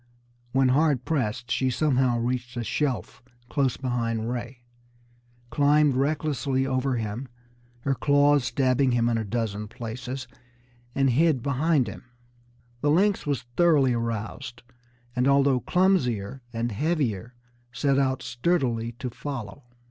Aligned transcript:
When 0.51 0.69
hard 0.69 1.05
pressed, 1.05 1.51
she 1.51 1.69
somehow 1.69 2.17
reached 2.17 2.57
a 2.57 2.63
shelf 2.63 3.21
close 3.49 3.77
beside 3.77 4.23
Ray, 4.27 4.63
climbed 5.51 5.93
recklessly 5.93 6.65
over 6.65 6.95
him, 6.95 7.27
her 7.81 7.93
claws 7.93 8.45
stabbing 8.45 8.93
him 8.93 9.07
in 9.09 9.19
a 9.19 9.23
dozen 9.23 9.67
places, 9.67 10.27
and 10.95 11.11
hid 11.11 11.43
behind 11.43 11.85
him. 11.87 12.05
The 12.79 12.89
lynx 12.89 13.27
was 13.27 13.43
thoroughly 13.55 13.93
aroused, 13.93 14.63
and 15.15 15.27
although 15.27 15.59
clumsier 15.59 16.41
and 16.51 16.71
heavier, 16.71 17.35
set 17.71 17.99
out 17.99 18.23
sturdily 18.23 18.93
to 18.93 19.11
follow. 19.11 19.65